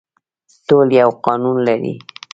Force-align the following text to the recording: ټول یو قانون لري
ټول 0.67 0.87
یو 1.01 1.09
قانون 1.25 1.57
لري 1.67 1.93